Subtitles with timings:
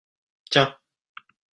[0.49, 0.73] Tiens